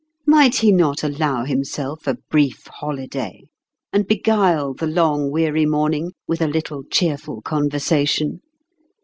Might 0.25 0.55
he 0.55 0.71
not 0.71 1.03
allow 1.03 1.43
him 1.45 1.63
self 1.63 2.07
a 2.07 2.15
brief 2.31 2.65
holiday, 2.65 3.43
and 3.93 4.07
beguile 4.07 4.73
the 4.73 4.87
long 4.87 5.29
weary 5.29 5.67
morning 5.67 6.13
with 6.27 6.41
a 6.41 6.47
little 6.47 6.81
cheerful 6.85 7.43
conver 7.43 7.69
sation 7.77 8.39